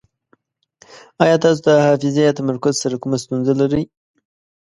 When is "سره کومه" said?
2.83-3.17